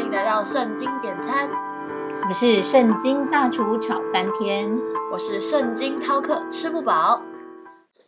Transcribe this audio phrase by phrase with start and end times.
[0.00, 1.50] 欢迎来到圣经点餐，
[2.26, 4.74] 我是圣经大厨炒翻天，
[5.12, 7.20] 我是圣经饕客吃不饱。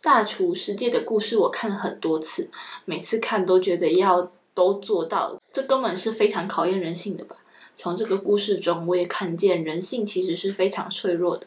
[0.00, 2.50] 大厨世界的故事我看了很多次，
[2.86, 7.36] 每次看都觉得要都做到，这根本是非常考验人性的吧。
[7.76, 11.46] 从这个故事中，我也看见人性其实是非常脆弱的。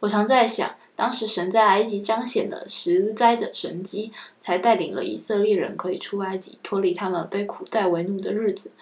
[0.00, 8.72] 我常在想，当时神在埃及彰显了十灾的神迹，才带领了以色列人可以出埃及，脱离他们被苦待为奴的日子。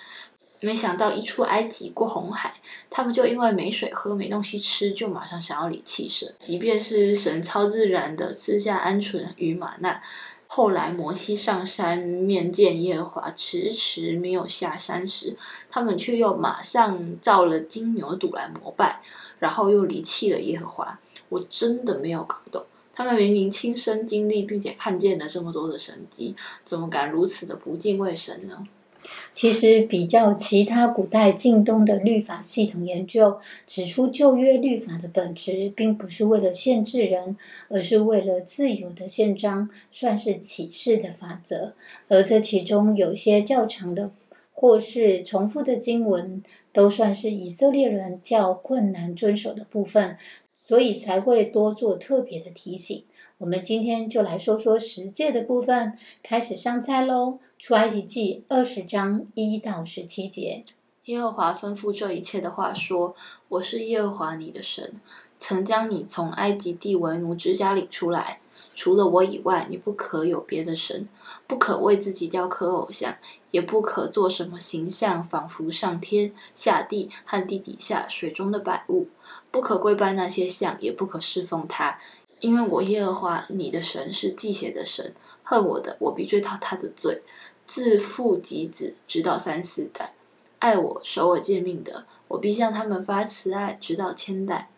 [0.60, 2.52] 没想到一出埃及过红海，
[2.90, 6.34] 他们就因为没水喝、没东西吃，就马上想要离弃神。
[6.38, 10.02] 即便是神超自然的赐下鹌鹑与玛纳，
[10.46, 15.34] 后来摩西上山面见耶和华，迟迟没有下山时，
[15.70, 19.00] 他们却又马上造了金牛犊来膜拜，
[19.38, 20.98] 然后又离弃了耶和华。
[21.30, 28.66] 我真的没有搞懂，他们明明亲身经历并且看见了这么多的神迹，怎么敢如此的不敬畏神呢？
[29.34, 37.36] 其实，比较其他古代近东的律法系统研究指出，旧约律法的本质并不是为了限制人，
[37.68, 41.74] 而是为了自由的宪章，算是启示的法则。
[42.08, 44.10] 而这其中有些较长的
[44.52, 50.18] 或是重复的经文，都算是以色列人较困难遵守的部分。
[50.62, 53.02] 所以才会多做特别的提醒。
[53.38, 57.38] 我们今天就来说说十诫的部分，开始上菜喽。
[57.58, 60.64] 出埃及记二十章一到十七节，
[61.06, 63.16] 耶和华吩咐这一切的话说
[63.48, 65.00] ：“我是耶和华你的神，
[65.38, 68.39] 曾将你从埃及地为奴之家领出来。
[68.74, 71.08] 除了我以外，你不可有别的神，
[71.46, 73.16] 不可为自己雕刻偶像，
[73.50, 79.08] 也不可做什么形象，仿佛上天下地和地底下水中的百物。
[79.50, 81.98] 不可跪拜那些像，也不可侍奉他，
[82.40, 87.22] 因为我耶和华你的神是祭邪的神，恨我的，我必追讨他的罪。”
[87.66, 90.06] 自父及子，直到三四代；
[90.58, 94.68] 爱我、守我诫命的，我必向他们发慈爱，直到千代。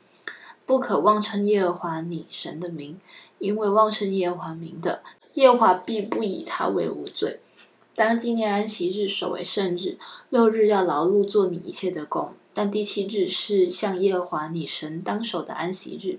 [0.72, 2.98] 不可妄称耶和华你神的名，
[3.38, 5.02] 因为妄称耶和华名的，
[5.34, 7.40] 耶和华必不以他为无罪。
[7.94, 9.98] 当纪念安息日，守为圣日。
[10.30, 16.18] 六日要劳碌做你一切的工，但第七日是向耶和华你神当守的安息日。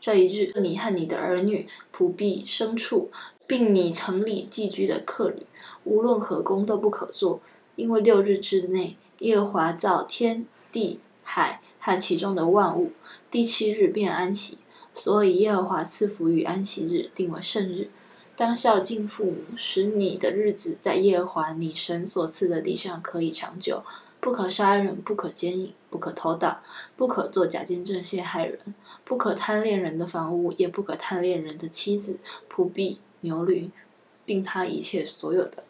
[0.00, 3.12] 这一日，你和你的儿女、仆婢、牲畜。
[3.46, 5.46] 并你城里寄居的客旅，
[5.84, 7.40] 无论何工都不可做，
[7.76, 10.98] 因为六日之内，耶和华造天地
[11.30, 12.92] 海和其中的万物，
[13.30, 14.56] 第七日便安息，
[14.94, 17.90] 所以耶和华赐福于安息日，定为圣日。
[18.34, 23.84] 当孝敬父母，使你的日子在耶和华你神所赐的地上可以长久。
[24.20, 26.62] 不可杀人，不可奸淫，不可偷盗，
[26.96, 28.74] 不可作假见证陷害人，
[29.04, 32.18] 不可贪恋人的房屋，也不可贪恋人的妻子、
[32.50, 33.00] 仆婢。
[33.20, 33.70] 牛驴，
[34.24, 35.64] 并他一切所有的。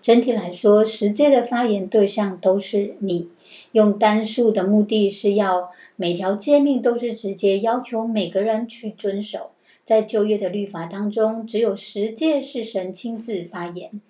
[0.00, 3.30] 整体来说，十诫的发言对象都是你。
[3.72, 9.50] 用单数的目的是要每条诫命都是直接要求每个人去遵守。
[9.84, 14.00] 在旧约的律法当中，只有十诫是神亲自发言，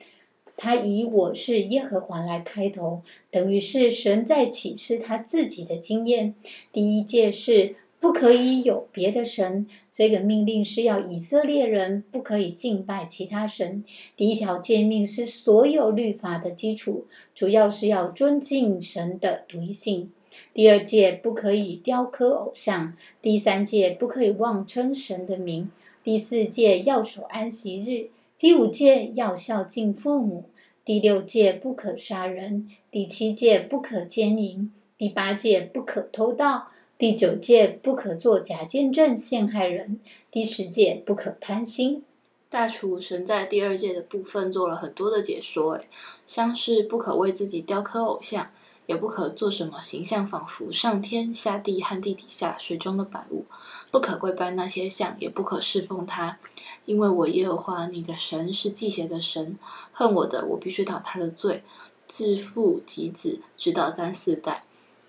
[0.57, 6.35] 他以“我是耶和华”来开头，等于是神在启示他自己的经验。
[6.73, 7.77] 第一诫是。
[7.99, 13.83] 不可以有别的神，这个命令是要以色列人不可以敬拜其他神。
[14.17, 20.11] 第一条诫命是所有律法的基础，主要是要尊敬神的独一性。
[20.53, 25.71] 第二诫不可以雕刻偶像，第三诫不可以妄称神的名，
[26.05, 30.45] 第四诫要守安息日，第五诫要孝敬父母，
[30.85, 36.69] 第六诫不可杀人，第七诫不可奸淫，第八诫不可偷盗。
[36.99, 42.03] 第九戒不可做假见证陷害人，第十戒不可贪心。
[42.49, 45.91] 大厨神在第二届的部分做了很多的解说，诶，
[46.27, 48.51] 像是不可为自己雕刻偶像，
[48.87, 53.45] 也不可做什么形象仿佛上天下地和地底下水中的百物，
[53.91, 56.39] 不可跪拜那些像，也不可侍奉他，
[56.87, 59.59] 因为我耶和华你的神是祭邪的神，
[59.93, 61.63] 恨我的，我必须讨他的罪，
[62.07, 64.63] 自父及子，直到三四代。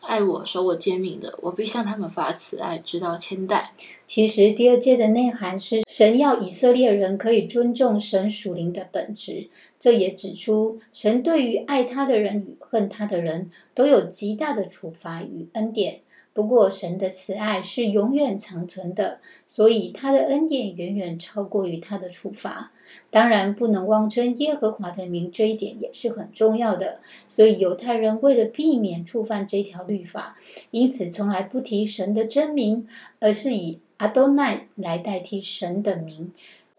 [0.08, 3.74] 爱我、守我诫命的，我必向他们发慈爱，直到千代。
[4.08, 9.50] 其实第二诫的内涵是，神要以色列人可以尊重神属灵的本质。
[9.78, 16.00] 这也指出，神对于爱他的人与恨他的人都有极大的处罚与恩典。
[16.38, 22.72] 不过，神的慈爱是永远长存的，所以他的恩典远远超过于他的处罚。
[23.10, 27.00] 当然，不能妄称耶和华的名，这一点也是很重要的。
[27.28, 30.38] 所以，犹太人为了避免触犯这条律法，
[30.70, 32.88] 因此从来不提神的真名，
[33.20, 36.32] 而是以阿多奈来代替神的名。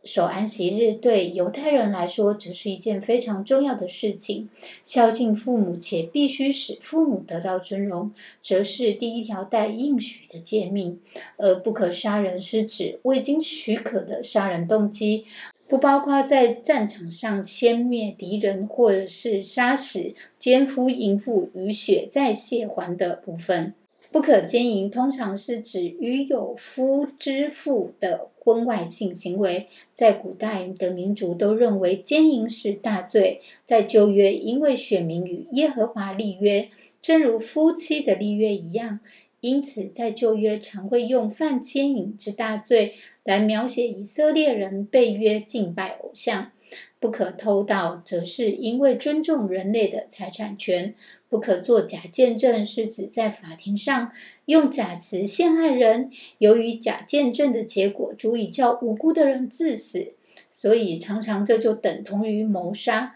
[0.05, 4.49] 守安息日对犹太人来说，则是一件非常重要的事情。
[4.83, 8.12] 孝敬父母且必须使父母得到尊荣，
[8.43, 11.00] 则是第一条带应许的诫命。
[11.37, 15.27] 而不可杀人是指未经许可的杀人动机，
[15.69, 23.75] 不包括在战场上歼灭敌人或者是杀死奸夫淫妇与血债血还的部分。
[24.11, 29.69] 不可奸淫，通常是指与有夫之妇的婚外性行为。
[29.93, 33.43] 在古代的民族都认为奸淫是大罪。
[33.67, 36.71] 在旧约，因为选民与耶和华立约，
[37.03, 39.01] 正如夫妻的立约一样，
[39.43, 42.95] 因此在旧约常会用犯奸淫之大罪
[43.25, 46.53] 来描写以色列人被约敬拜偶像。
[47.01, 50.95] 不可偷盗，则是因为尊重人类的财产权。
[51.29, 54.13] 不可作假见证，是指在法庭上
[54.47, 56.11] 用假词陷害人。
[56.39, 60.15] 由于假见证的结果足以叫无辜的人致死，
[60.51, 63.15] 所以常常这就等同于谋杀。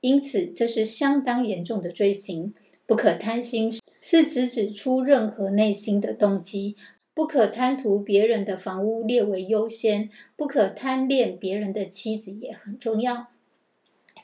[0.00, 2.54] 因此，这是相当严重的罪行。
[2.86, 3.70] 不可贪心，
[4.00, 6.76] 是指指出任何内心的动机。
[7.12, 10.08] 不可贪图别人的房屋列为优先。
[10.36, 13.26] 不可贪恋别人的妻子也很重要。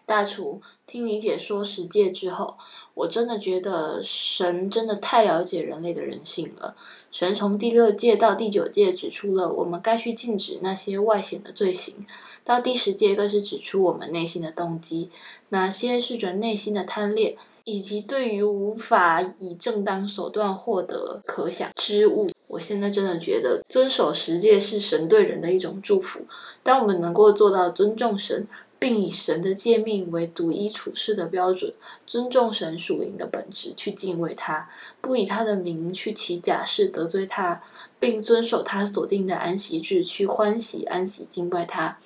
[0.07, 2.57] 大厨听你解说十戒之后，
[2.95, 6.77] 我真的觉得神真的太了解人类的人性了。
[7.11, 12.07] 神从第六诫到第九诫指出了我们该去禁止那些外显的罪行，
[12.45, 15.11] 到第十诫更是指出我们内心的动机，
[15.49, 22.31] 哪些是人内心的贪恋，以及对于无法以正当手段获得可想之物。
[22.47, 26.21] 我现在真的觉得遵守十诫是神对人的一种祝福。
[26.63, 28.47] 当我们能够做到尊重神。
[28.79, 31.73] 并以神的诫命为独一处事的标准，
[32.07, 34.69] 尊重神属灵的本质，去敬畏他，
[35.01, 37.63] 不以他的名去起假誓得罪他，
[37.99, 41.99] 并遵守他所定的安息日去欢喜安息敬拜他。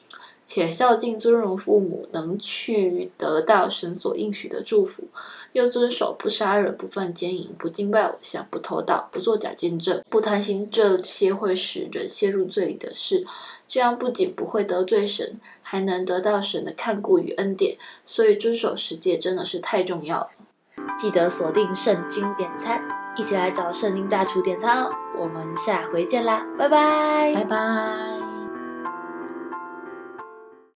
[0.50, 5.04] 且孝敬尊荣父母，能去得到神所应许的祝福；
[5.52, 13.26] 又遵守不杀人、不犯奸淫、不敬拜偶像、不偷盗、不作假见证、不贪心这些会使人陷入罪里的事，
[13.68, 17.76] 这样不仅不会得罪神，还能得到神的看顾与恩典。
[18.06, 20.30] 所以遵守十诫真的是太重要了。
[20.98, 22.82] 记得锁定圣经点餐，
[23.18, 24.90] 一起来找圣经大厨点餐哦！
[25.20, 28.17] 我们下回见啦，拜拜，拜拜。